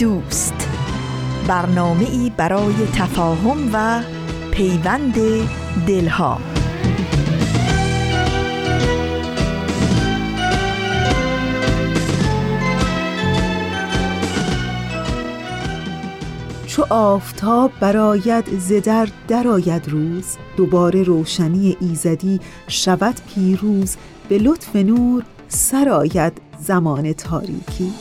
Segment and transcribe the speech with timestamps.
[0.00, 0.68] دوست.
[1.48, 4.02] برنامه ای برای تفاهم و
[4.50, 5.14] پیوند
[5.86, 6.38] دلها.
[16.66, 20.24] چو آفتاب براید زدر درآید روز
[20.56, 23.96] دوباره روشنی ایزدی شود پیروز
[24.28, 27.92] به لطف نور سرآید زمان تاریکی.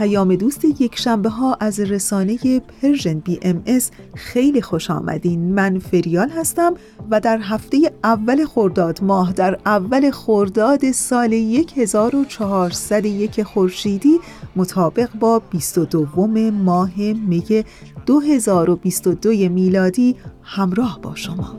[0.00, 5.54] پیام دوست یک شنبه ها از رسانه Persian BMS خیلی خوش آمدین.
[5.54, 6.74] من فریال هستم
[7.10, 14.18] و در هفته اول خرداد ماه در اول خرداد سال 1401 خورشیدی
[14.56, 17.64] مطابق با 22 ماه می
[18.06, 21.56] 2022 میلادی همراه با شما.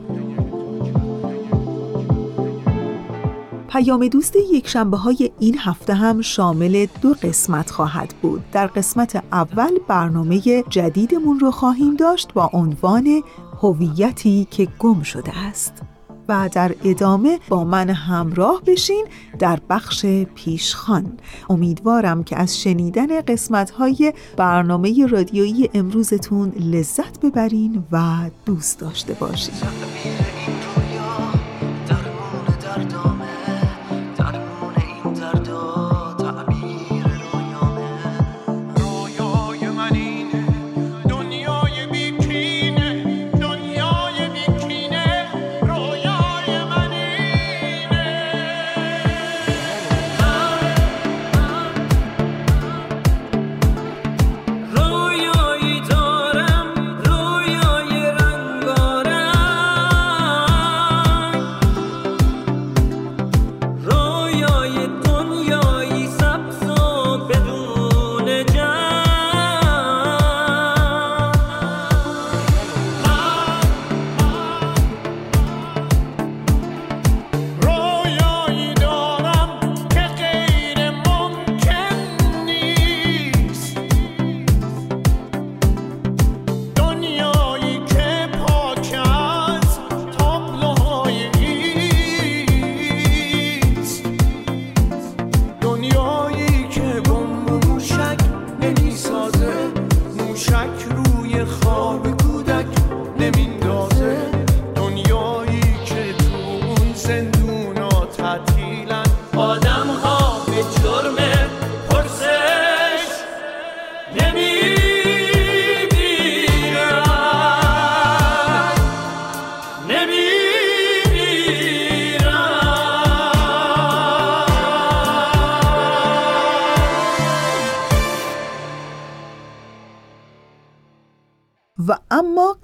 [3.72, 8.44] پیام دوست یک شنبه های این هفته هم شامل دو قسمت خواهد بود.
[8.52, 13.22] در قسمت اول برنامه جدیدمون رو خواهیم داشت با عنوان
[13.62, 15.82] هویتی که گم شده است.
[16.28, 19.06] و در ادامه با من همراه بشین
[19.38, 21.18] در بخش پیشخان
[21.50, 29.54] امیدوارم که از شنیدن قسمت های برنامه رادیویی امروزتون لذت ببرین و دوست داشته باشین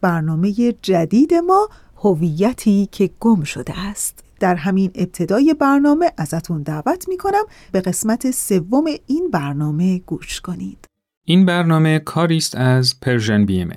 [0.00, 4.24] برنامه جدید ما هویتی که گم شده است.
[4.40, 10.84] در همین ابتدای برنامه ازتون دعوت می کنم به قسمت سوم این برنامه گوش کنید.
[11.24, 13.70] این برنامه کاری است از Persian BMS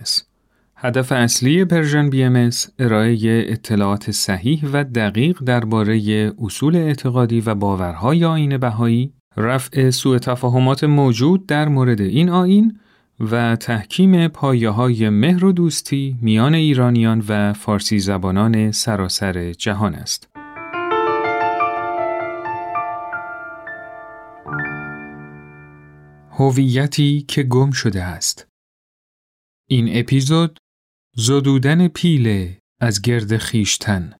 [0.76, 3.18] هدف اصلی Persian BMS ارائه
[3.48, 11.48] اطلاعات صحیح و دقیق درباره اصول اعتقادی و باورهای آیین بهایی، رفع سوء تفاهمات موجود
[11.48, 12.80] در مورد این آیین
[13.22, 20.30] و تحکیم پایه های مهر و دوستی میان ایرانیان و فارسی زبانان سراسر جهان است.
[26.32, 28.48] هویتی که گم شده است.
[29.70, 30.60] این اپیزود
[31.16, 34.14] زدودن پیله از گرد خیشتن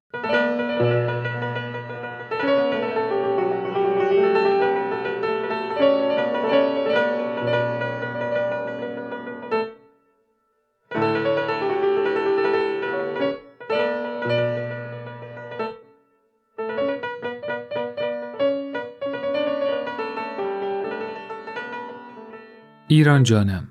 [22.92, 23.68] ایران جانم.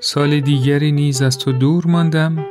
[0.00, 2.46] سال دیگری نیز از تو دور ماندم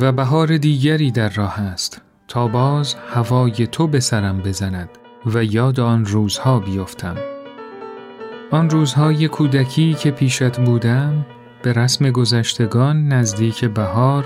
[0.00, 2.02] و بهار دیگری در راه است.
[2.28, 4.88] تا باز هوای تو به سرم بزند
[5.26, 7.16] و یاد آن روزها بیفتم.
[8.50, 11.26] آن روزهای کودکی که پیشت بودم
[11.62, 14.24] به رسم گذشتگان نزدیک بهار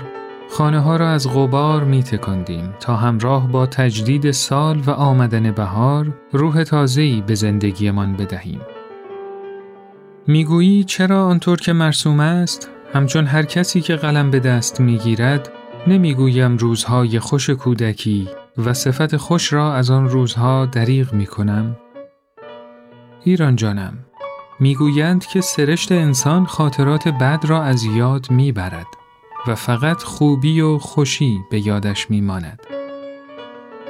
[0.49, 6.13] خانه ها را از غبار می تکندیم تا همراه با تجدید سال و آمدن بهار
[6.31, 8.61] روح تازه‌ای به زندگیمان بدهیم.
[10.29, 15.51] می‌گویی چرا آنطور که مرسوم است همچون هر کسی که قلم به دست می‌گیرد
[15.87, 21.77] نمی‌گویم روزهای خوش کودکی و صفت خوش را از آن روزها دریغ می کنم.
[23.23, 23.93] ایران جانم
[24.59, 28.87] می‌گویند که سرشت انسان خاطرات بد را از یاد می‌برد
[29.47, 32.59] و فقط خوبی و خوشی به یادش میماند.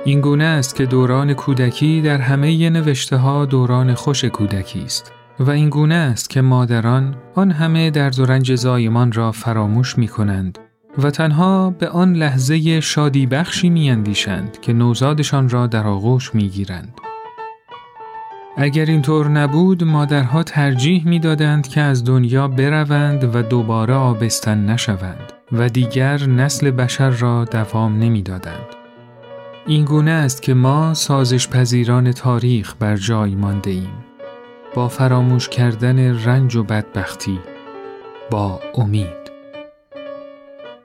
[0.06, 5.14] این گونه است که دوران کودکی در همه نوشته ها دوران خوش کودکی است.
[5.40, 10.08] و این گونه است که مادران آن همه درد و رنج زایمان را فراموش می
[10.08, 10.60] کنند
[10.98, 16.50] و تنها به آن لحظه شادی بخشی می اندیشند که نوزادشان را در آغوش می
[16.50, 16.94] گیرند.
[18.58, 25.34] اگر اینطور نبود مادرها ترجیح می دادند که از دنیا بروند و دوباره آبستن نشوند
[25.52, 28.76] و دیگر نسل بشر را دوام نمی دادند.
[29.68, 34.09] این گونه است که ما سازش پذیران تاریخ بر جای مانده ایم.
[34.76, 37.40] با فراموش کردن رنج و بدبختی
[38.32, 39.20] با امید.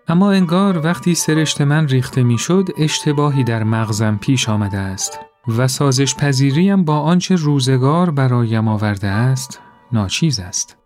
[0.09, 5.21] اما انگار وقتی سرشت من ریخته می‌شد اشتباهی در مغزم پیش آمده است
[5.59, 9.61] و سازش پذیریم با آنچه روزگار برایم آورده است
[9.93, 10.77] ناچیز است.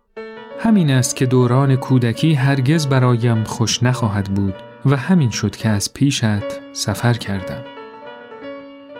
[0.59, 4.55] همین است که دوران کودکی هرگز برایم خوش نخواهد بود
[4.85, 7.63] و همین شد که از پیشت سفر کردم.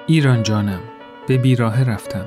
[0.07, 0.79] ایران جانم
[1.27, 2.25] به بیراه رفتم.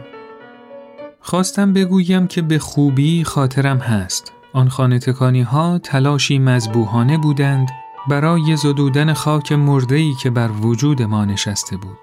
[1.22, 4.32] خواستم بگویم که به خوبی خاطرم هست.
[4.52, 7.68] آن خانه تکانی ها تلاشی مذبوحانه بودند
[8.08, 11.98] برای زدودن خاک مردهی که بر وجود ما نشسته بود.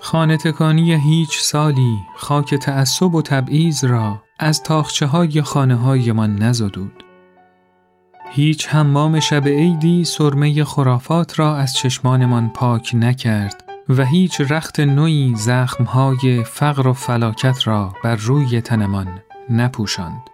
[0.00, 6.36] خانه تکانی هیچ سالی خاک تعصب و تبعیض را از تاخچه های خانه های من
[6.36, 7.04] نزدود.
[8.30, 15.34] هیچ حمام شب عیدی سرمه خرافات را از چشمانمان پاک نکرد و هیچ رخت نوعی
[15.36, 19.20] زخمهای فقر و فلاکت را بر روی تنمان
[19.50, 20.30] نپوشاند.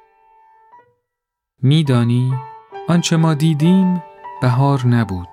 [1.63, 2.35] میدانی
[2.89, 4.03] آنچه ما دیدیم
[4.43, 5.29] بهار نبود.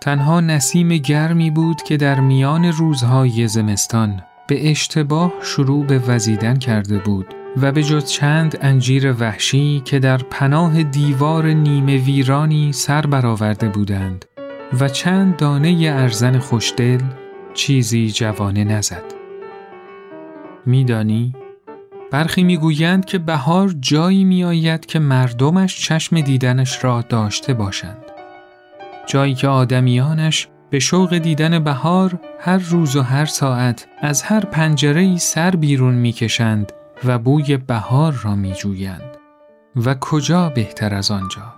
[0.00, 6.98] تنها نسیم گرمی بود که در میان روزهای زمستان به اشتباه شروع به وزیدن کرده
[6.98, 13.68] بود و به جز چند انجیر وحشی که در پناه دیوار نیمه ویرانی سر برآورده
[13.68, 14.24] بودند
[14.72, 17.00] و چند دانه ارزن خوشدل
[17.54, 19.04] چیزی جوانه نزد.
[20.66, 21.34] میدانی؟
[22.10, 28.04] برخی می‌گویند که بهار جایی میآید که مردمش چشم دیدنش را داشته باشند.
[29.06, 35.16] جایی که آدمیانش به شوق دیدن بهار هر روز و هر ساعت از هر پنجره
[35.16, 36.72] سر بیرون می‌کشند
[37.04, 39.16] و بوی بهار را میجویند.
[39.76, 41.57] و کجا بهتر از آنجا؟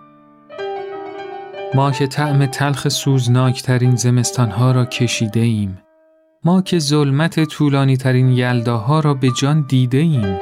[1.74, 5.78] ما که طعم تلخ سوزناکترین زمستانها را کشیده ایم.
[6.44, 10.38] ما که ظلمت طولانی ترین یلداها را به جان دیده ایم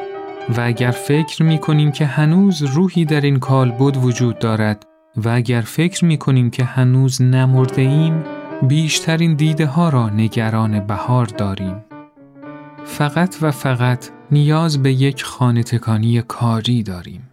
[0.56, 5.60] و اگر فکر می کنیم که هنوز روحی در این کالبد وجود دارد و اگر
[5.60, 8.24] فکر می کنیم که هنوز نمرده ایم
[8.62, 11.84] بیشترین دیده ها را نگران بهار داریم.
[12.84, 17.30] فقط و فقط نیاز به یک خانه تکانی کاری داریم.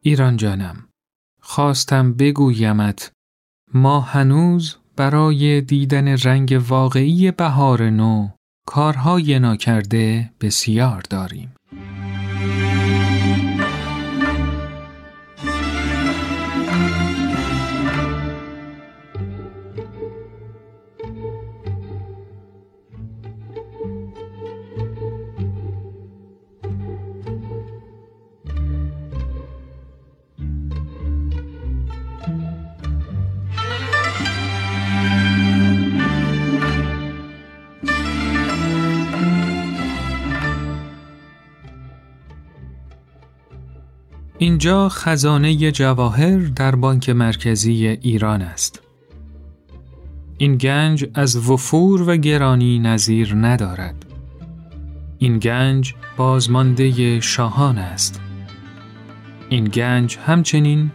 [0.00, 0.76] ایران جانم
[1.42, 3.12] خواستم بگویمت
[3.74, 8.28] ما هنوز برای دیدن رنگ واقعی بهار نو
[8.66, 11.54] کارهای ناکرده بسیار داریم.
[44.62, 48.82] اینجا خزانه جواهر در بانک مرکزی ایران است.
[50.38, 54.04] این گنج از وفور و گرانی نظیر ندارد.
[55.18, 58.20] این گنج بازمانده شاهان است.
[59.48, 60.90] این گنج همچنین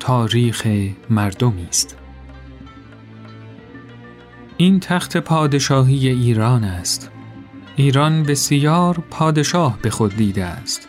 [0.00, 0.66] تاریخ
[1.10, 1.96] مردمی است.
[4.56, 7.10] این تخت پادشاهی ایران است.
[7.76, 10.88] ایران بسیار پادشاه به خود دیده است.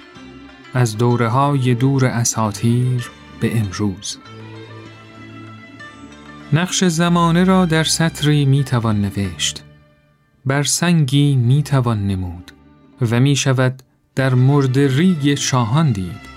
[0.73, 4.17] از دوره های دور اساتیر به امروز.
[6.53, 9.63] نقش زمانه را در سطری می توان نوشت.
[10.45, 12.51] بر سنگی می توان نمود
[13.11, 13.83] و می شود
[14.15, 16.27] در مردریگ شاهان دید.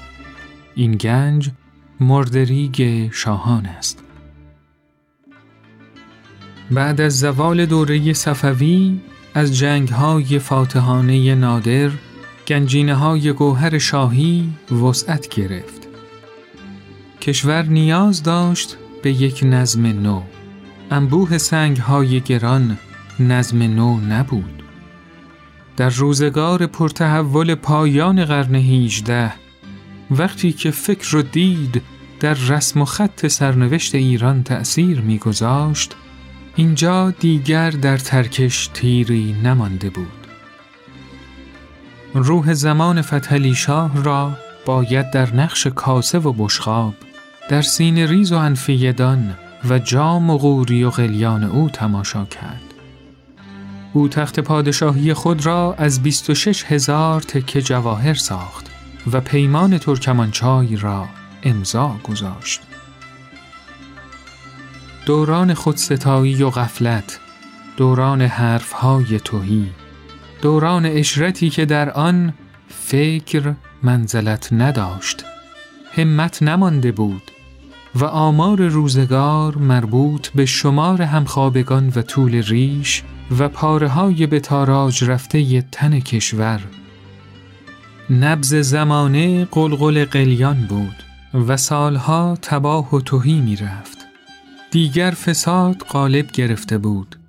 [0.75, 1.51] این گنج
[2.01, 4.03] مردریگ شاهان است.
[6.71, 9.01] بعد از زوال دوره صفوی
[9.35, 11.91] از جنگ های فاتحانه نادر
[12.51, 14.53] گنجینه های گوهر شاهی
[14.83, 15.89] وسعت گرفت.
[17.21, 20.23] کشور نیاز داشت به یک نظم نو.
[20.91, 22.79] انبوه سنگ های گران
[23.21, 24.63] نظم نو نبود.
[25.77, 29.33] در روزگار پرتحول پایان قرن 18
[30.11, 31.83] وقتی که فکر و دید
[32.21, 35.97] در رسم و خط سرنوشت ایران تأثیر میگذاشت
[36.57, 40.20] اینجا دیگر در ترکش تیری نمانده بود.
[42.15, 44.33] روح زمان فتحلی شاه را
[44.67, 46.95] باید در نقش کاسه و بشخاب
[47.49, 49.35] در سین ریز و انفیدان
[49.69, 52.75] و جام و غوری و غلیان او تماشا کرد.
[53.93, 58.71] او تخت پادشاهی خود را از 26 هزار تکه جواهر ساخت
[59.13, 61.09] و پیمان ترکمانچای را
[61.43, 62.61] امضا گذاشت.
[65.07, 67.21] دوران خودستایی و غفلت،
[67.77, 69.67] دوران حرفهای توهی،
[70.43, 72.35] دوران اشرتی که در آن
[72.69, 75.25] فکر منزلت نداشت،
[75.93, 77.23] همت نمانده بود
[77.95, 83.03] و آمار روزگار مربوط به شمار همخوابگان و طول ریش
[83.39, 86.61] و پاره های به تاراج رفته تن کشور.
[88.11, 90.97] نبز زمانه قلقل قلیان بود
[91.49, 93.99] و سالها تباه و توهی می رفت.
[94.71, 97.20] دیگر فساد غالب گرفته بود.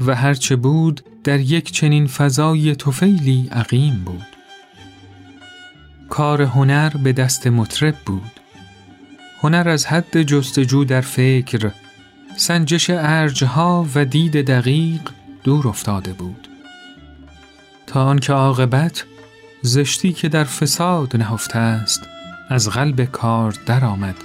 [0.00, 4.26] و هرچه بود در یک چنین فضای توفیلی عقیم بود.
[6.08, 8.40] کار هنر به دست مطرب بود.
[9.42, 11.70] هنر از حد جستجو در فکر،
[12.36, 15.00] سنجش ارجها و دید دقیق
[15.44, 16.48] دور افتاده بود.
[17.86, 19.04] تا آنکه عاقبت
[19.62, 22.08] زشتی که در فساد نهفته است
[22.48, 24.16] از قلب کار درآمد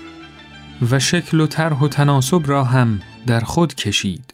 [0.91, 4.30] و شکل و طرح و تناسب را هم در خود کشید.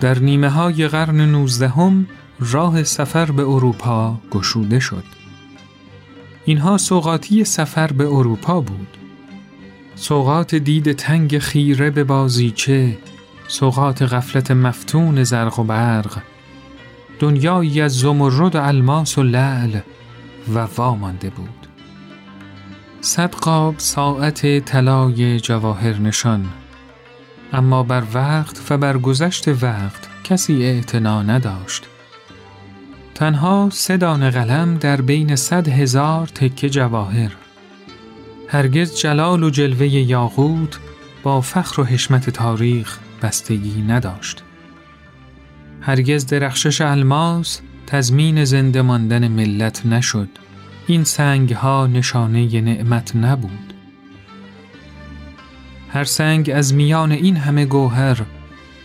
[0.00, 2.06] در نیمه های قرن نوزدهم
[2.40, 5.04] راه سفر به اروپا گشوده شد.
[6.44, 8.96] اینها سوقاتی سفر به اروپا بود.
[9.94, 12.98] سوقات دید تنگ خیره به بازیچه،
[13.48, 16.18] سوقات غفلت مفتون زرق و برق،
[17.18, 19.78] دنیایی از زمرد و الماس و لعل
[20.54, 21.66] و وامانده بود.
[23.00, 26.46] صد قاب ساعت طلای جواهر نشان
[27.52, 31.86] اما بر وقت و بر گذشت وقت کسی اعتنا نداشت.
[33.14, 37.32] تنها سه دانه قلم در بین صد هزار تکه جواهر.
[38.48, 40.78] هرگز جلال و جلوه یاقوت
[41.22, 44.42] با فخر و حشمت تاریخ بستگی نداشت.
[45.80, 50.28] هرگز درخشش الماس تضمین زنده ماندن ملت نشد.
[50.86, 53.74] این سنگ ها نشانه نعمت نبود.
[55.92, 58.22] هر سنگ از میان این همه گوهر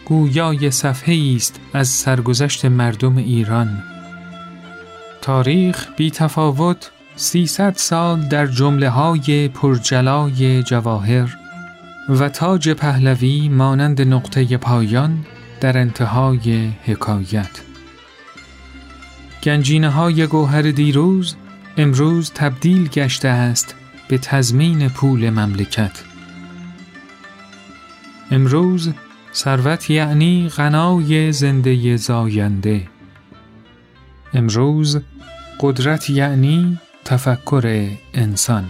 [0.05, 3.83] گویای صفحه است از سرگذشت مردم ایران.
[5.21, 11.35] تاریخ بی تفاوت سیصد سال در جمله های پرجلای جواهر
[12.09, 15.25] و تاج پهلوی مانند نقطه پایان
[15.61, 17.61] در انتهای حکایت
[19.43, 21.35] گنجینه های گوهر دیروز
[21.77, 23.75] امروز تبدیل گشته است
[24.07, 26.14] به تضمین پول مملکت
[28.31, 28.93] امروز
[29.33, 32.87] ثروت یعنی غنای زنده زاینده.
[34.33, 35.01] امروز
[35.59, 38.65] قدرت یعنی تفکر انسان.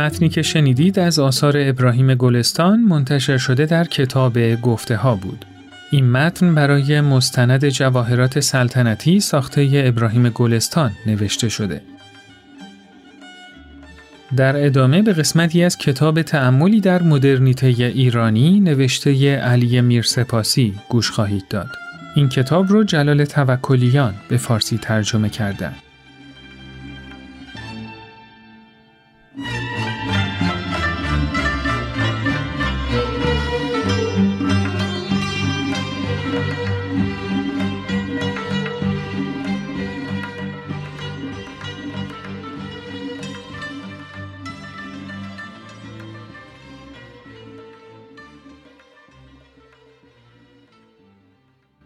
[0.00, 5.44] متنی که شنیدید از آثار ابراهیم گلستان منتشر شده در کتاب گفته ها بود.
[5.90, 11.82] این متن برای مستند جواهرات سلطنتی ساخته ابراهیم گلستان نوشته شده.
[14.36, 21.48] در ادامه به قسمتی از کتاب تعملی در مدرنیته ایرانی نوشته علی میرسپاسی گوش خواهید
[21.50, 21.70] داد.
[22.16, 25.89] این کتاب رو جلال توکلیان به فارسی ترجمه کردند.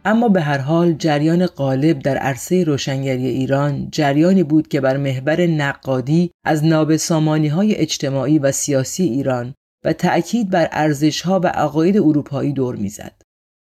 [0.05, 5.47] اما به هر حال جریان غالب در عرصه روشنگری ایران جریانی بود که بر محور
[5.47, 11.97] نقادی از نابسامانی های اجتماعی و سیاسی ایران و تأکید بر ارزش ها و عقاید
[11.97, 13.23] اروپایی دور می‌زد.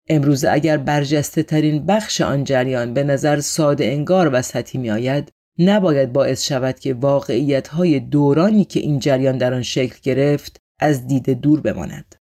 [0.10, 5.32] امروز اگر برجسته ترین بخش آن جریان به نظر ساده انگار و سطحی می آید
[5.60, 11.08] نباید باعث شود که واقعیت های دورانی که این جریان در آن شکل گرفت از
[11.08, 12.16] دید دور بماند.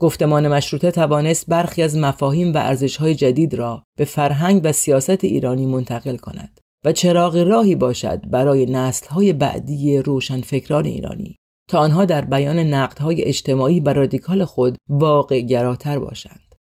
[0.00, 5.66] گفتمان مشروطه توانست برخی از مفاهیم و ارزشهای جدید را به فرهنگ و سیاست ایرانی
[5.66, 11.36] منتقل کند و چراغ راهی باشد برای نسلهای بعدی روشنفکران ایرانی
[11.70, 16.54] تا آنها در بیان نقدهای اجتماعی و رادیکال خود واقع گراتر باشند.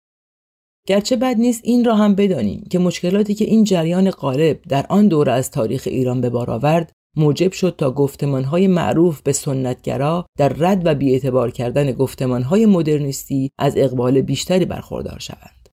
[0.87, 5.07] گرچه بد نیست این را هم بدانیم که مشکلاتی که این جریان غالب در آن
[5.07, 10.49] دوره از تاریخ ایران به بار آورد موجب شد تا گفتمانهای معروف به سنتگرا در
[10.49, 15.69] رد و بیاعتبار کردن گفتمانهای مدرنیستی از اقبال بیشتری برخوردار شوند.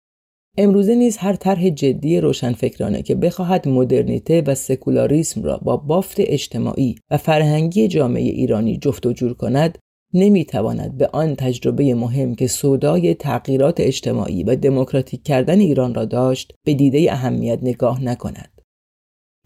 [0.59, 6.95] امروزه نیز هر طرح جدی روشنفکرانه که بخواهد مدرنیته و سکولاریسم را با بافت اجتماعی
[7.11, 9.79] و فرهنگی جامعه ایرانی جفت و جور کند
[10.15, 16.53] نمی‌تواند به آن تجربه مهم که سودای تغییرات اجتماعی و دموکراتیک کردن ایران را داشت
[16.67, 18.62] به دیده اهمیت نگاه نکند.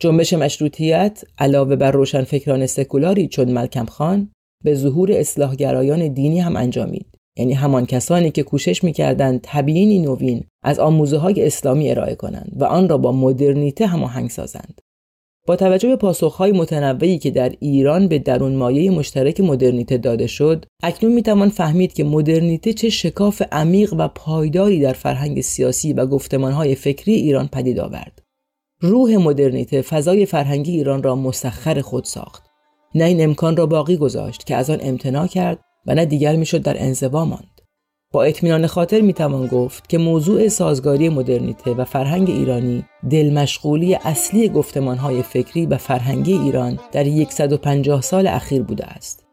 [0.01, 4.31] جنبش مشروطیت علاوه بر روشنفکران سکولاری چون ملکم خان
[4.65, 7.07] به ظهور اصلاحگرایان دینی هم انجامید.
[7.39, 12.65] یعنی همان کسانی که کوشش می‌کردند تبیینی نوین از آموزه های اسلامی ارائه کنند و
[12.65, 14.81] آن را با مدرنیته هماهنگ سازند.
[15.47, 20.65] با توجه به پاسخهای متنوعی که در ایران به درون مایه مشترک مدرنیته داده شد
[20.83, 26.75] اکنون می‌توان فهمید که مدرنیته چه شکاف عمیق و پایداری در فرهنگ سیاسی و گفتمانهای
[26.75, 28.16] فکری ایران پدید آورد.
[28.87, 32.43] روح مدرنیته فضای فرهنگی ایران را مسخر خود ساخت.
[32.95, 36.63] نه این امکان را باقی گذاشت که از آن امتناع کرد و نه دیگر می‌شد
[36.63, 37.61] در انزوا ماند.
[38.13, 45.23] با اطمینان خاطر می‌توان گفت که موضوع سازگاری مدرنیته و فرهنگ ایرانی دلمشغولی اصلی گفتمانهای
[45.23, 49.27] فکری و فرهنگی ایران در 150 سال اخیر بوده است.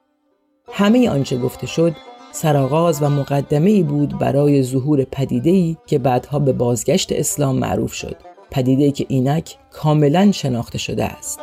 [0.72, 1.96] همه آنچه گفته شد
[2.32, 7.94] سرآغاز و مقدمه ای بود برای ظهور پدیده ای که بعدها به بازگشت اسلام معروف
[7.94, 8.33] شد.
[8.54, 11.40] پدیده که اینک کاملا شناخته شده است.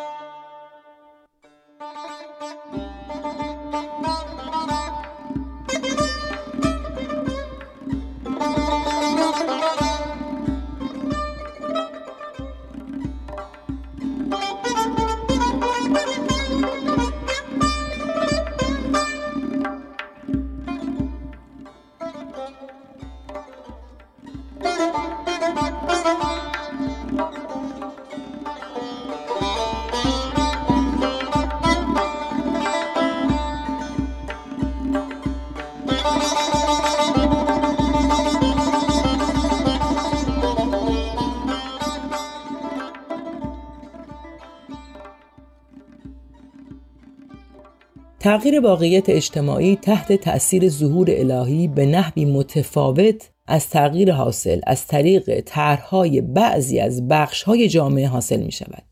[48.20, 55.40] تغییر واقعیت اجتماعی تحت تأثیر ظهور الهی به نحوی متفاوت از تغییر حاصل از طریق
[55.40, 58.82] طرحهای بعضی از بخشهای جامعه حاصل می شود.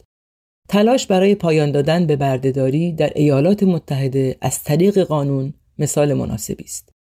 [0.69, 6.93] تلاش برای پایان دادن به بردهداری در ایالات متحده از طریق قانون مثال مناسبی است.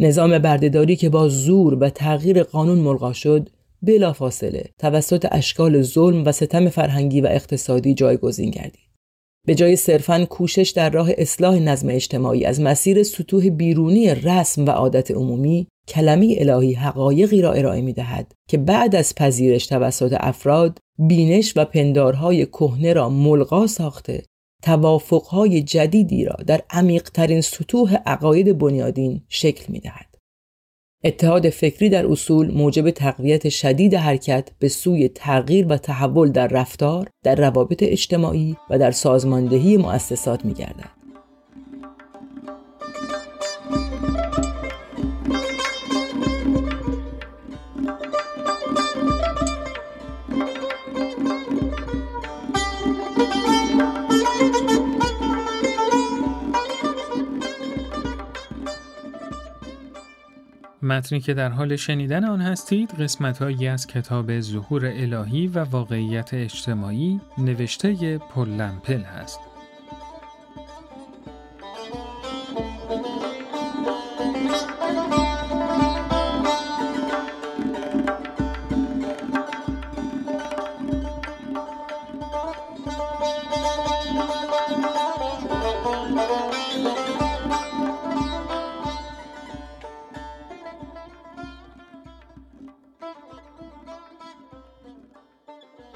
[0.00, 3.50] نظام بردهداری که با زور و تغییر قانون ملغا شد
[3.82, 8.83] بلافاصله توسط اشکال ظلم و ستم فرهنگی و اقتصادی جایگزین گردید.
[9.46, 14.70] به جای صرفاً کوشش در راه اصلاح نظم اجتماعی از مسیر سطوح بیرونی رسم و
[14.70, 20.78] عادت عمومی کلمه الهی حقایقی را ارائه می دهد که بعد از پذیرش توسط افراد
[20.98, 24.22] بینش و پندارهای کهنه را ملغا ساخته
[24.62, 30.13] توافقهای جدیدی را در عمیقترین سطوح عقاید بنیادین شکل می دهد.
[31.04, 37.08] اتحاد فکری در اصول موجب تقویت شدید حرکت به سوی تغییر و تحول در رفتار،
[37.22, 41.03] در روابط اجتماعی و در سازماندهی مؤسسات می گردد.
[60.84, 67.20] متنی که در حال شنیدن آن هستید قسمت از کتاب ظهور الهی و واقعیت اجتماعی
[67.38, 68.18] نوشته
[68.82, 69.53] پل هست.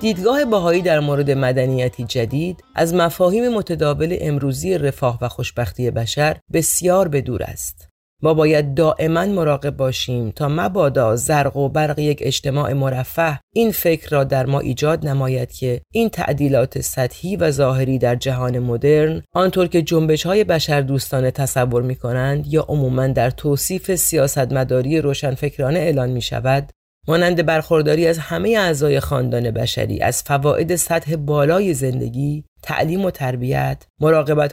[0.09, 7.09] دیدگاه باهایی در مورد مدنیتی جدید از مفاهیم متداول امروزی رفاه و خوشبختی بشر بسیار
[7.09, 7.89] به دور است.
[8.23, 14.11] ما باید دائما مراقب باشیم تا مبادا زرق و برق یک اجتماع مرفه این فکر
[14.11, 19.67] را در ما ایجاد نماید که این تعدیلات سطحی و ظاهری در جهان مدرن آنطور
[19.67, 26.11] که جنبش های بشر دوستانه تصور می کنند یا عموما در توصیف سیاستمداری روشنفکرانه اعلان
[26.11, 26.73] می شود
[27.09, 33.85] مانند برخورداری از همه اعضای خاندان بشری از فواید سطح بالای زندگی، تعلیم و تربیت،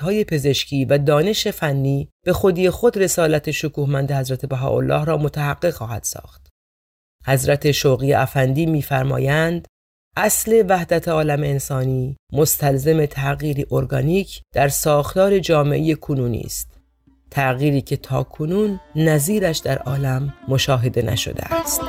[0.02, 6.04] های پزشکی و دانش فنی به خودی خود رسالت شکوهمند حضرت بهاءالله را متحقق خواهد
[6.04, 6.48] ساخت.
[7.26, 9.68] حضرت شوقی افندی می‌فرمایند
[10.18, 16.72] اصل وحدت عالم انسانی مستلزم تغییری ارگانیک در ساختار جامعه کنونی است.
[17.32, 21.82] تغییری که تا کنون نظیرش در عالم مشاهده نشده است.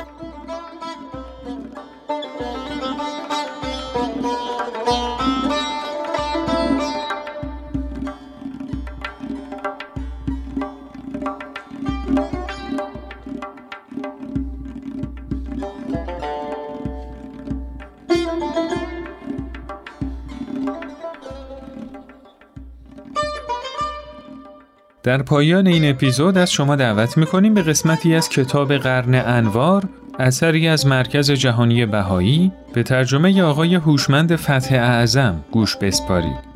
[25.07, 29.83] در پایان این اپیزود از شما دعوت می‌کنیم به قسمتی از کتاب قرن انوار
[30.19, 36.46] اثری از مرکز جهانی بهایی به ترجمه آقای هوشمند فتح اعظم گوش بسپارید.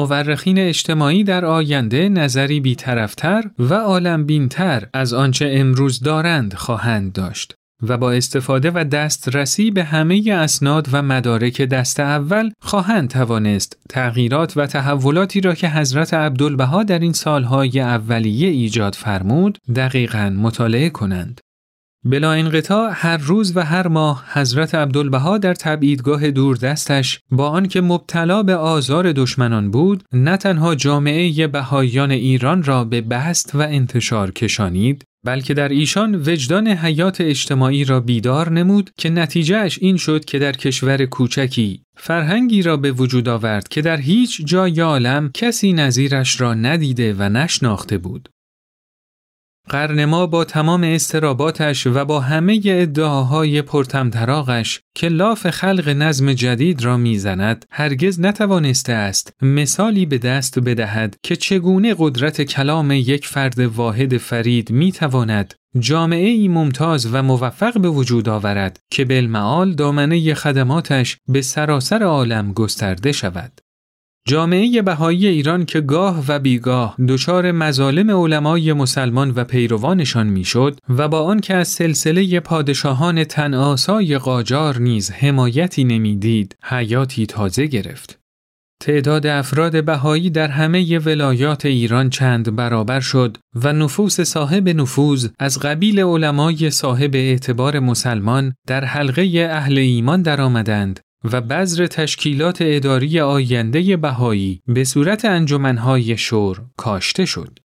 [0.00, 7.98] مورخین اجتماعی در آینده نظری بیطرفتر و عالمبینتر از آنچه امروز دارند خواهند داشت و
[7.98, 14.66] با استفاده و دسترسی به همه اسناد و مدارک دست اول خواهند توانست تغییرات و
[14.66, 21.40] تحولاتی را که حضرت عبدالبها در این سالهای اولیه ایجاد فرمود دقیقا مطالعه کنند.
[22.04, 28.42] بلا انقطاع هر روز و هر ماه حضرت عبدالبها در تبعیدگاه دوردستش با آنکه مبتلا
[28.42, 35.04] به آزار دشمنان بود نه تنها جامعه بهاییان ایران را به بست و انتشار کشانید
[35.24, 40.52] بلکه در ایشان وجدان حیات اجتماعی را بیدار نمود که نتیجهش این شد که در
[40.52, 46.54] کشور کوچکی فرهنگی را به وجود آورد که در هیچ جای عالم کسی نظیرش را
[46.54, 48.28] ندیده و نشناخته بود.
[49.68, 56.84] قرن ما با تمام استراباتش و با همه ادعاهای پرتمطراقش که لاف خلق نظم جدید
[56.84, 63.58] را می‌زند هرگز نتوانسته است مثالی به دست بدهد که چگونه قدرت کلام یک فرد
[63.58, 71.16] واحد فرید می‌تواند جامعه ای ممتاز و موفق به وجود آورد که بالمعال دامنه خدماتش
[71.28, 73.60] به سراسر عالم گسترده شود.
[74.28, 81.08] جامعه بهایی ایران که گاه و بیگاه دچار مظالم علمای مسلمان و پیروانشان می‌شد و
[81.08, 88.20] با آنکه از سلسله پادشاهان تناسای قاجار نیز حمایتی نمی‌دید حیاتی تازه گرفت.
[88.82, 95.58] تعداد افراد بهایی در همه ولایات ایران چند برابر شد و نفوس صاحب نفوذ از
[95.58, 103.96] قبیل علمای صاحب اعتبار مسلمان در حلقه اهل ایمان درآمدند و بذر تشکیلات اداری آینده
[103.96, 107.58] بهایی به صورت انجمنهای شور کاشته شد.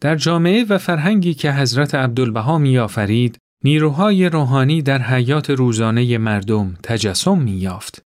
[0.00, 7.38] در جامعه و فرهنگی که حضرت عبدالبها میآفرید، نیروهای روحانی در حیات روزانه مردم تجسم
[7.38, 8.02] میافت.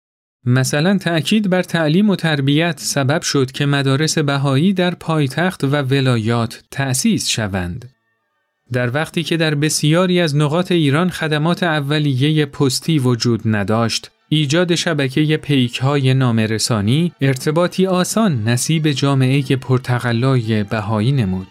[0.44, 6.62] مثلا تأکید بر تعلیم و تربیت سبب شد که مدارس بهایی در پایتخت و ولایات
[6.70, 7.90] تأسیس شوند.
[8.72, 15.36] در وقتی که در بسیاری از نقاط ایران خدمات اولیه پستی وجود نداشت، ایجاد شبکه
[15.36, 21.46] پیک های نامرسانی ارتباطی آسان نصیب جامعه پرتقلای بهایی نمود.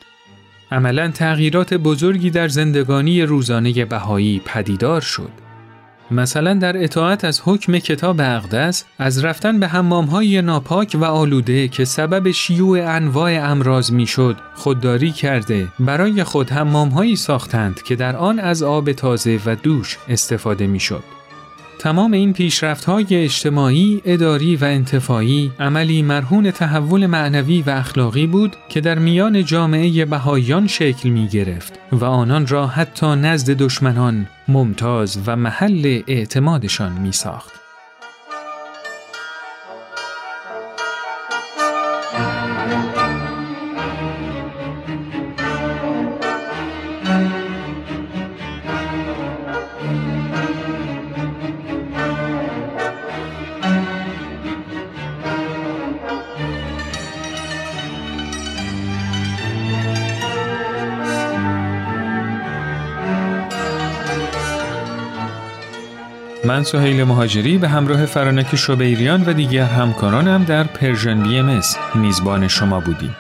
[0.71, 5.29] عملا تغییرات بزرگی در زندگانی روزانه بهایی پدیدار شد.
[6.11, 11.85] مثلا در اطاعت از حکم کتاب اقدس از رفتن به حمامهای ناپاک و آلوده که
[11.85, 18.63] سبب شیوع انواع امراض می‌شد خودداری کرده برای خود حمامهایی ساختند که در آن از
[18.63, 21.20] آب تازه و دوش استفاده می‌شد.
[21.81, 28.55] تمام این پیشرفت های اجتماعی، اداری و انتفاعی عملی مرهون تحول معنوی و اخلاقی بود
[28.69, 35.19] که در میان جامعه بهایان شکل می گرفت و آنان را حتی نزد دشمنان ممتاز
[35.25, 37.60] و محل اعتمادشان می ساخت.
[66.51, 71.61] من سهیل مهاجری به همراه فرانک شبیریان و دیگر همکارانم در Persian BMS
[71.95, 73.15] میزبان شما بودیم.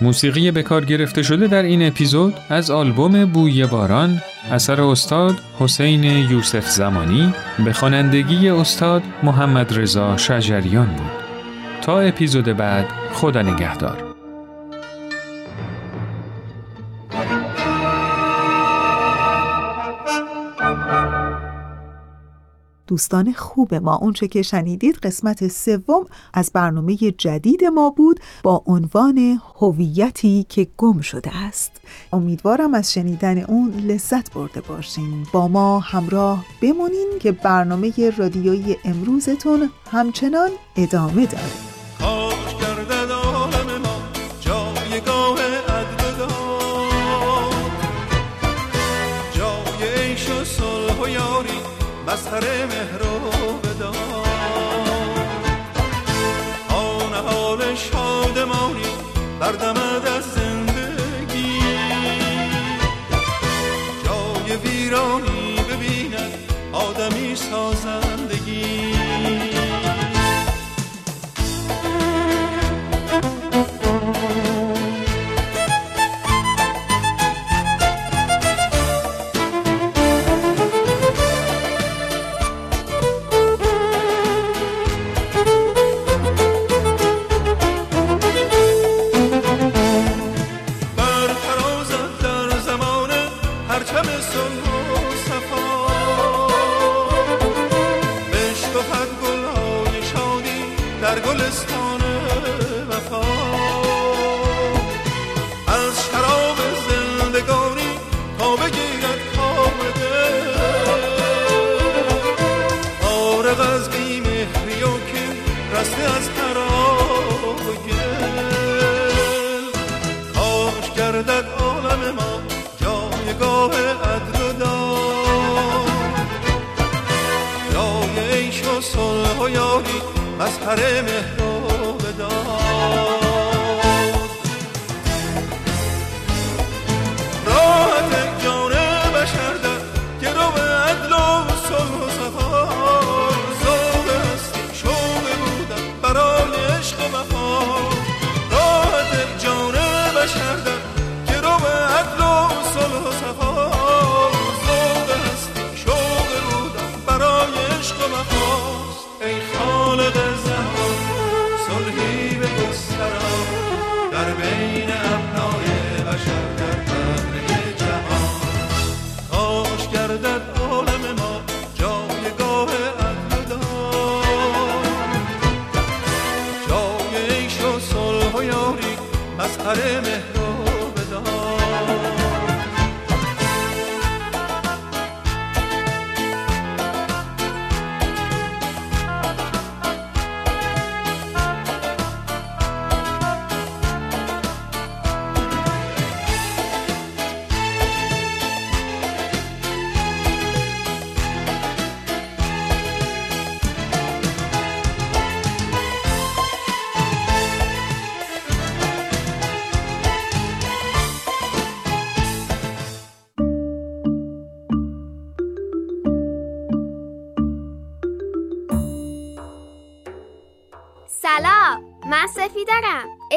[0.00, 6.04] موسیقی به کار گرفته شده در این اپیزود از آلبوم بوی باران اثر استاد حسین
[6.04, 11.10] یوسف زمانی به خوانندگی استاد محمد رضا شجریان بود.
[11.82, 14.07] تا اپیزود بعد خدا نگهدار.
[22.88, 23.96] دوستان خوب ما.
[23.96, 31.00] اونچه که شنیدید قسمت سوم از برنامه جدید ما بود با عنوان هویتی که گم
[31.00, 31.72] شده است.
[32.12, 35.26] امیدوارم از شنیدن اون لذت برده باشین.
[35.32, 41.68] با ما همراه بمونین که برنامه رادیویی امروزتون همچنان ادامه داره.
[52.08, 52.40] مسخر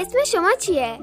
[0.02, 1.00] اسم شما چیه؟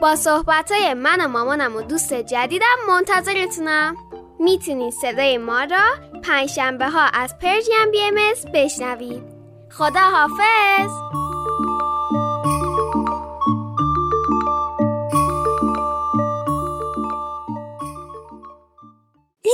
[0.00, 3.96] با صحبت های من و مامانم و دوست جدیدم منتظرتونم.
[4.38, 5.84] می‌تونید صدای ما را
[6.24, 8.14] پنجشنبه ها از پرژیم بی ام
[8.54, 9.22] بشنوید.
[9.70, 10.90] خدا حافظ!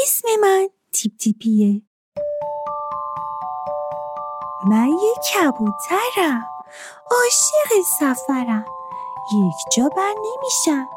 [0.02, 1.82] اسم من تیپ تیپیه.
[4.66, 6.46] من یه کبوترم.
[7.10, 8.64] عاشق سفرم.
[9.32, 10.88] یک جا بر نمیشم.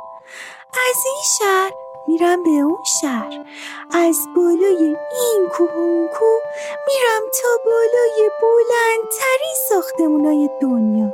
[0.90, 1.72] از این شهر
[2.08, 3.46] میرم به اون شهر.
[3.94, 6.42] از بالای این کوه اون کوه
[6.88, 11.13] میرم تا بالای بلندترین ساختمونای دنیا.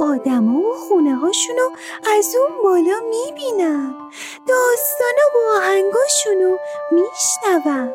[0.00, 1.68] آدما و خونه هاشونو
[2.16, 4.10] از اون بالا می‌بینم.
[4.48, 6.56] داستانا و آهنگاشونو
[6.90, 7.94] میشنوم.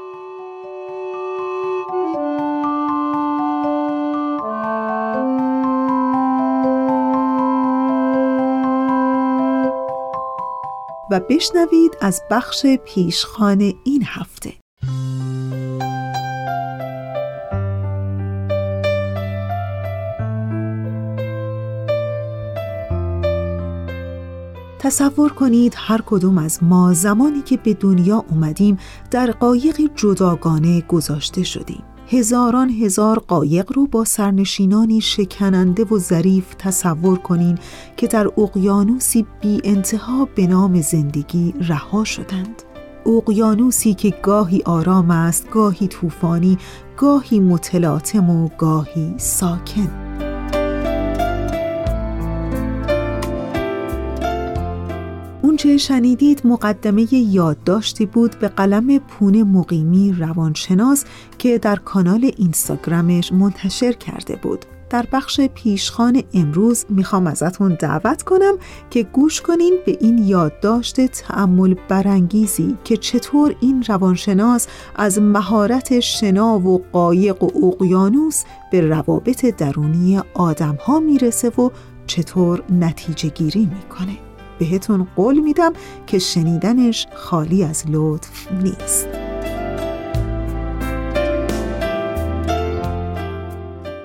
[11.11, 14.53] و بشنوید از بخش پیشخان این هفته.
[24.79, 28.77] تصور کنید هر کدوم از ما زمانی که به دنیا اومدیم
[29.11, 31.83] در قایقی جداگانه گذاشته شدیم.
[32.11, 37.57] هزاران هزار قایق رو با سرنشینانی شکننده و ظریف تصور کنین
[37.97, 42.63] که در اقیانوسی بی انتها به نام زندگی رها شدند.
[43.05, 46.57] اقیانوسی که گاهی آرام است گاهی طوفانی
[46.97, 50.00] گاهی متلاطم و گاهی ساکن.
[55.65, 61.05] اونچه شنیدید مقدمه یادداشتی بود به قلم پون مقیمی روانشناس
[61.37, 64.65] که در کانال اینستاگرامش منتشر کرده بود.
[64.89, 68.53] در بخش پیشخان امروز می‌خوام ازتون دعوت کنم
[68.89, 76.59] که گوش کنین به این یادداشت تأمل برانگیزی که چطور این روانشناس از مهارت شنا
[76.59, 81.69] و قایق و اقیانوس به روابط درونی آدم ها می‌رسه و
[82.07, 84.30] چطور نتیجه گیری می‌کنه.
[84.61, 85.73] بهتون قول میدم
[86.07, 89.07] که شنیدنش خالی از لطف نیست.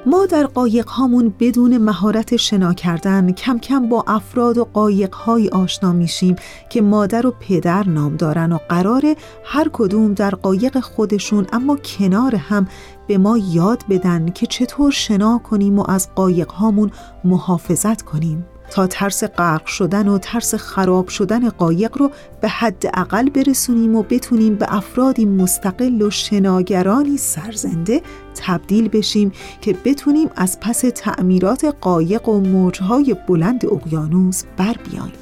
[0.06, 5.48] ما در قایق هامون بدون مهارت شنا کردن کم کم با افراد و قایق های
[5.48, 6.36] آشنا میشیم
[6.70, 12.36] که مادر و پدر نام دارن و قراره هر کدوم در قایق خودشون اما کنار
[12.36, 12.68] هم
[13.06, 16.90] به ما یاد بدن که چطور شنا کنیم و از قایق هامون
[17.24, 18.46] محافظت کنیم.
[18.70, 24.02] تا ترس غرق شدن و ترس خراب شدن قایق رو به حد اقل برسونیم و
[24.02, 28.02] بتونیم به افرادی مستقل و شناگرانی سرزنده
[28.34, 35.12] تبدیل بشیم که بتونیم از پس تعمیرات قایق و موجهای بلند اقیانوس بر بیاییم.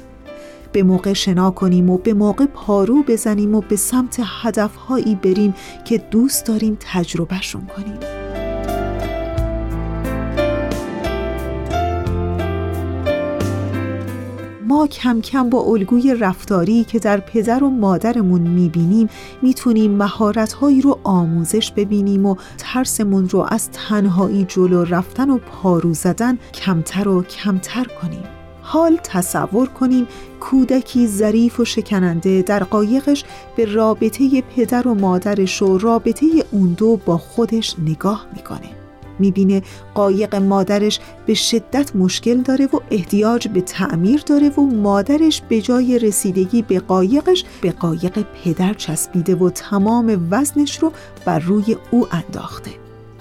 [0.71, 5.53] به موقع شنا کنیم و به موقع پارو بزنیم و به سمت هدفهایی بریم
[5.85, 8.24] که دوست داریم تجربهشون کنیم.
[14.67, 19.09] ما کم کم با الگوی رفتاری که در پدر و مادرمون می‌بینیم
[19.41, 26.37] می‌تونیم مهارتهایی رو آموزش ببینیم و ترسمون رو از تنهایی جلو رفتن و پارو زدن
[26.53, 28.23] کمتر و کمتر کنیم.
[28.61, 30.07] حال تصور کنیم
[30.39, 33.23] کودکی ظریف و شکننده در قایقش
[33.55, 38.84] به رابطه پدر و مادرش و رابطه اون دو با خودش نگاه می‌کنه.
[39.19, 39.61] می‌بینه
[39.95, 45.99] قایق مادرش به شدت مشکل داره و احتیاج به تعمیر داره و مادرش به جای
[45.99, 50.91] رسیدگی به قایقش به قایق پدر چسبیده و تمام وزنش رو
[51.25, 52.71] بر روی او انداخته.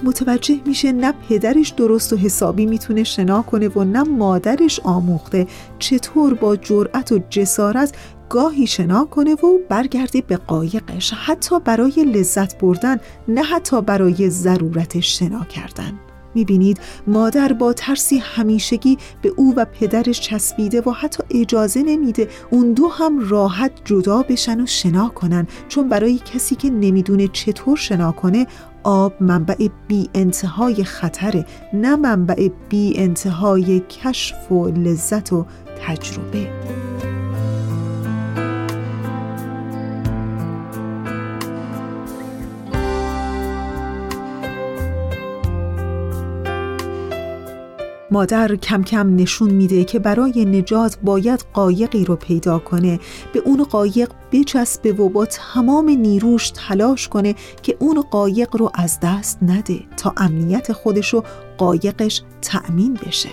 [0.03, 5.47] متوجه میشه نه پدرش درست و حسابی می‌تونه شنا کنه و نه مادرش آموخته
[5.79, 7.95] چطور با جرأت و جسارت
[8.35, 12.97] گاهی شنا کنه و برگرده به قایقش حتی برای لذت بردن
[13.29, 15.93] نه حتی برای ضرورت شنا کردن.
[16.35, 22.73] می‌بینید مادر با ترسی همیشگی به او و پدرش چسبیده و حتی اجازه نمیده اون
[22.73, 25.47] دو هم راحت جدا بشن و شنا کنن.
[25.69, 28.47] چون برای کسی که نمی‌دونه چطور شنا کنه
[28.83, 35.47] آب منبع بی انتهای خطره نه منبع بی انتهای کشف و لذت و
[35.87, 36.49] تجربه.
[48.15, 53.01] مادر کم کم نشون میده که برای نجات باید قایقی رو پیدا کنه.
[53.33, 58.99] به اون قایق بچسبه و با تمام نیروش تلاش کنه که اون قایق رو از
[59.03, 61.23] دست نده تا امنیت خودش و
[61.59, 63.29] قایقش تأمین بشه.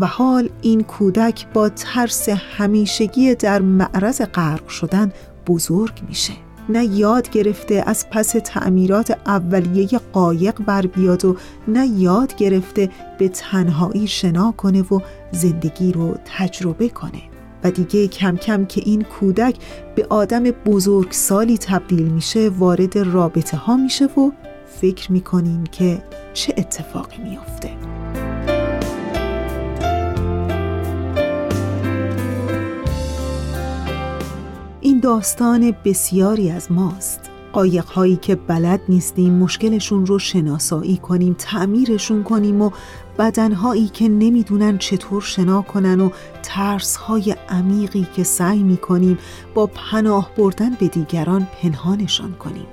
[0.00, 5.12] و حال این کودک با ترس همیشگی در معرض غرق شدن
[5.46, 6.32] بزرگ میشه.
[6.68, 11.36] نه یاد گرفته از پس تعمیرات اولیه قایق بر بیاد و
[11.68, 15.00] نه یاد گرفته به تنهایی شنا کنه و
[15.32, 17.22] زندگی رو تجربه کنه.
[17.64, 19.56] و دیگه کم کم که این کودک
[19.94, 24.30] به آدم بزرگسالی تبدیل میشه وارد رابطه ها میشه و
[24.66, 26.02] فکر می‌کنین که
[26.34, 27.91] چه اتفاقی میافته.
[35.02, 37.20] داستان بسیاری از ماست.
[37.52, 42.70] قایق هایی که بلد نیستیم مشکلشون رو شناسایی کنیم تعمیرشون کنیم و
[43.18, 46.10] بدن هایی که نمی‌دونن چطور شنا کنن و
[46.42, 49.18] ترس های عمیقی که سعی می‌کنیم
[49.54, 52.66] با پناه بردن به دیگران پنهانشان کنیم.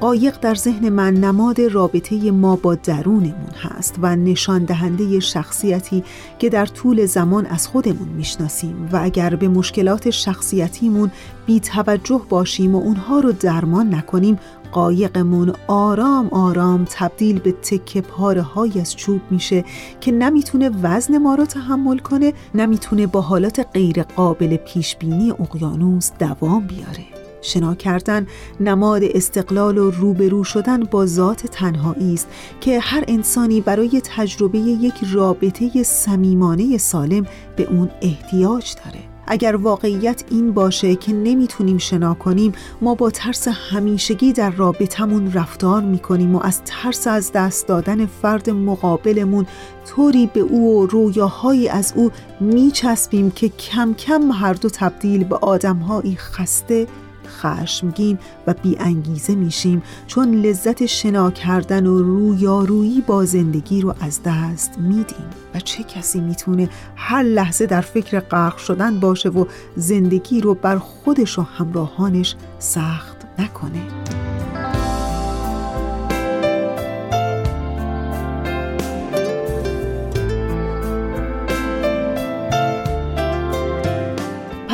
[0.00, 6.04] قایق در ذهن من نماد رابطه ما با درونمون هست و نشان دهنده شخصیتی
[6.38, 11.10] که در طول زمان از خودمون می‌شناسیم و اگر به مشکلات شخصیتیمون
[11.46, 14.38] بی توجه باشیم و اونها رو درمان نکنیم
[14.72, 19.64] قایقمون آرام آرام تبدیل به تکه پاره های از چوب میشه
[20.00, 26.10] که نمی‌تونه وزن ما رو تحمل کنه نمی‌تونه با حالات غیر قابل پیش بینی اقیانوس
[26.18, 27.25] دوام بیاره.
[27.42, 28.26] شنا کردن
[28.60, 32.28] نماد استقلال و روبرو شدن با ذات تنهایی است
[32.60, 37.26] که هر انسانی برای تجربه یک رابطه صمیمانه سالم
[37.56, 39.16] به اون احتیاج داره.
[39.26, 45.82] اگر واقعیت این باشه که نمی‌تونیم شنا کنیم ما با ترس همیشگی در رابطمون رفتار
[45.82, 49.46] می‌کنیم و از ترس از دست دادن فرد مقابلمون
[49.86, 52.10] طوری به او و رویاهایی از او
[52.40, 56.86] میچسبیم که کم کم هر دو تبدیل به آدمهایی خسته
[57.26, 64.20] خشمگین و بی انگیزه میشیم چون لذت شنا کردن و رویارویی با زندگی رو از
[64.24, 65.26] دست میدیم.
[65.54, 69.44] و چه کسی می‌تونه هر لحظه در فکر غرق شدن باشه و
[69.76, 73.82] زندگی رو بر خودش و همراهانش سخت نکنه؟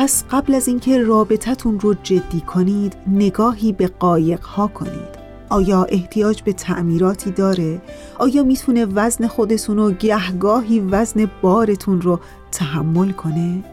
[0.03, 5.17] پس قبل از اینکه رابطتون رو جدی کنید نگاهی به قایق ها کنید
[5.49, 7.81] آیا احتیاج به تعمیراتی داره؟
[8.19, 12.19] آیا می‌تونه وزن خودتون و گهگاهی وزن بارتون رو
[12.51, 13.63] تحمل کنه؟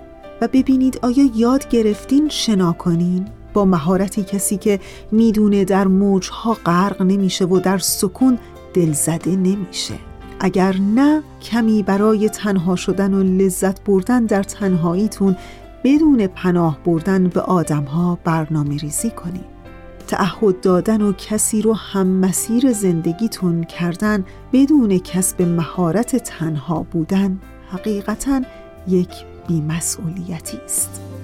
[0.41, 3.24] و ببینید آیا یاد گرفتین شنا کنین؟
[3.55, 4.81] با مهارتی کسی که
[5.12, 8.39] می‌دونه در موجها غرق نمیشه و در سکون
[8.74, 9.95] دلزده نمیشه
[10.41, 15.37] اگر نه کمی برای تنها شدن و لذت بردن در تنهاییتون
[15.85, 19.61] بدون پناه بردن به آدمها برنامه ریزی کنید
[20.07, 28.43] تعهد دادن و کسی رو هم مسیر زندگیتون کردن بدون کسب مهارت تنها بودن حقیقتا
[28.89, 29.11] یک
[29.49, 31.19] بیمسئولیتی است.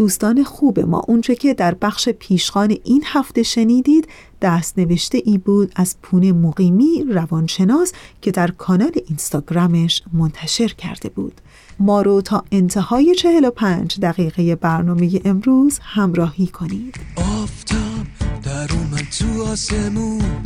[0.00, 1.02] دوستان خوب ما.
[1.08, 4.08] اونچه که در بخش پیشخان این هفته شنیدید
[4.42, 7.92] دست نوشته ای بود از پونه مقیمی روانشناس
[8.22, 11.40] که در کانال اینستاگرامش منتشر کرده بود.
[11.78, 16.96] ما رو تا انتهای 45 دقیقه برنامه امروز همراهی کنید.
[17.16, 18.06] آفتاب
[18.42, 20.42] در اومد تو آسمون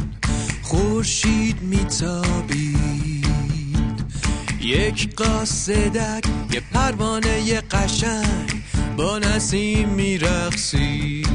[0.63, 3.25] خورشید میتابید.
[4.61, 8.64] یک قاصدک یه پروانه قشنگ.
[8.97, 11.28] با نسیم میرقصید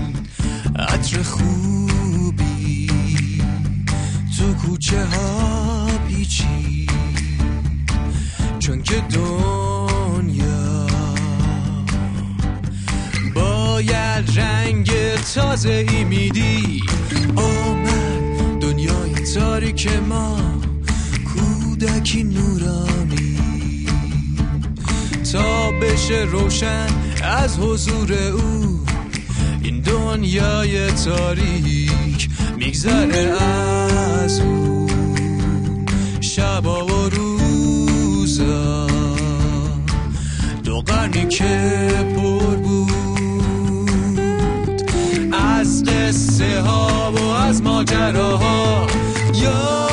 [0.76, 2.88] عطر خوبی.
[4.38, 6.92] تو کوچه ها پیچید
[8.60, 10.88] چون که دنیا
[13.36, 14.92] باید رنگ
[15.36, 16.82] تازه ای میدی.
[17.36, 20.40] آمد دنیای تاریک ما
[21.26, 23.38] کودکی نورانی.
[25.34, 28.80] تا بشه روشن از حضور او
[29.64, 33.42] این دنیای تاریک میگذره
[34.24, 34.88] از او.
[36.22, 38.88] شبا و روزا
[40.82, 42.90] قرنی که پر بود.
[45.32, 48.88] از قصه ها و از ماجراها
[49.34, 49.90] یا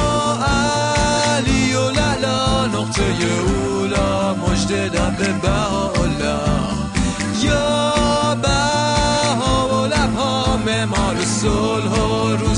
[0.46, 6.45] علی و للا نقطه اولا مجد به بهاءالله.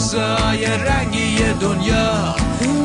[0.09, 2.35] روزای رنگی دنیا.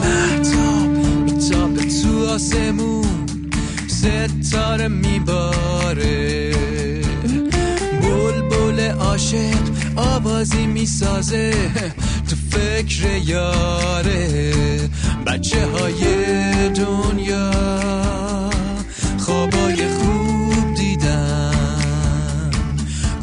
[0.01, 0.87] محتاب
[1.25, 3.25] میتاب تو آسمون.
[3.87, 6.53] ستاره میباره.
[8.01, 9.63] بلبل عاشق
[9.95, 11.53] آوازی می‌سازه.
[12.29, 14.51] تو فکر یاره
[15.25, 16.03] بچه های
[16.69, 17.51] دنیا.
[19.19, 22.51] خوابای خوب دیدن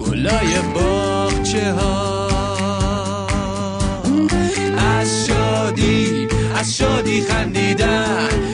[0.00, 2.09] گلای باغچه ها
[6.60, 8.49] از شادی خندیدن.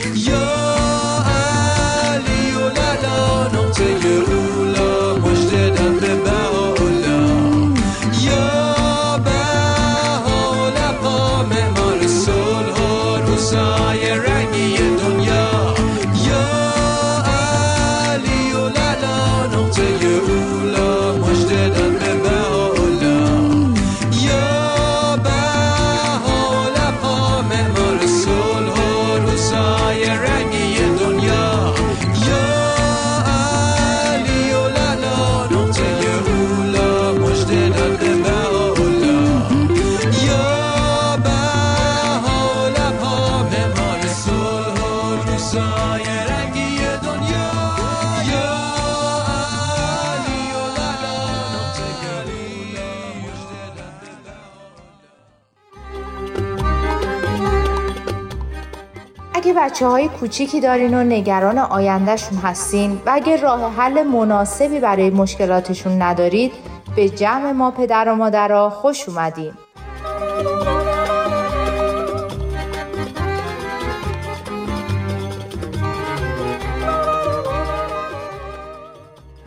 [59.77, 66.01] بچه های کوچیکی دارین و نگران آیندهشون هستین و اگه راه حل مناسبی برای مشکلاتشون
[66.01, 66.51] ندارید
[66.95, 69.53] به جمع ما پدر و مادرها خوش اومدین.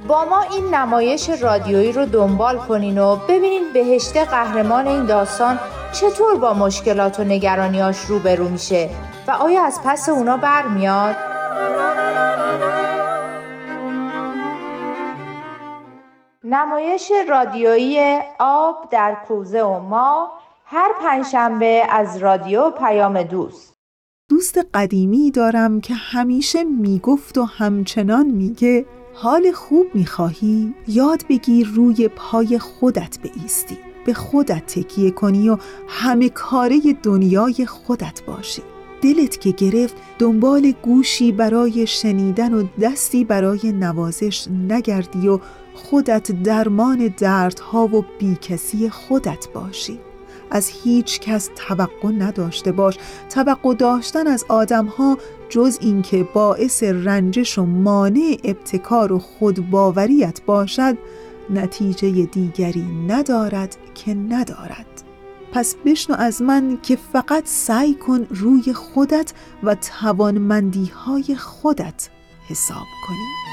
[0.09, 5.59] با ما این نمایش رادیویی رو دنبال کنین و ببینین بهشت قهرمان این داستان
[5.93, 8.91] چطور با مشکلات و نگرانیاش روبرو میشه
[9.29, 11.17] و آیا از پس اونا برمیاد؟
[16.45, 20.33] نمایش رادیویی آب در کوزه و ما
[20.65, 23.75] هر پنجشنبه از رادیو پیام دوست
[24.31, 32.09] دوست قدیمی دارم که همیشه می‌گفت و همچنان میگه حال خوب می‌خواهی یاد بگیر روی
[32.09, 35.57] پای خودت بایستی به خودت تکیه کنی و
[35.89, 38.63] همه کاره دنیای خودت باشی
[39.03, 45.39] دلت که گرفت دنبال گوشی برای شنیدن و دستی برای نوازش نگردی و
[45.75, 49.99] خودت درمان دردها و بیکسی خودت باشی.
[50.51, 52.99] از هیچ کس توقع نداشته باش.
[53.31, 60.97] توقع داشتن از آدمها جز اینکه باعث رنجش و مانع ابتکار و خودباوریت باشد
[61.51, 64.90] نتیجه دیگری ندارد که ندارد.
[65.53, 69.33] پس بشنو از من که فقط سعی کن روی خودت
[69.63, 72.11] و توانمندی های خودت
[72.49, 73.50] حساب کنی.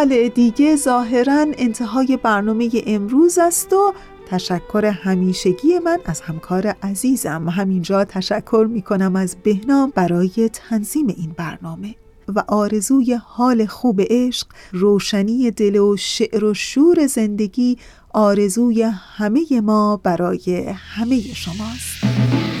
[0.00, 3.94] بله دیگه ظاهرا انتهای برنامه امروز است و
[4.30, 7.48] تشکر همیشگی من از همکار عزیزم.
[7.48, 11.94] همینجا تشکر می کنم از بهنام برای تنظیم این برنامه.
[12.28, 17.78] و آرزوی حال خوب عشق روشنی دل و شعر و شور زندگی
[18.14, 22.59] آرزوی همه ما برای همه شماست.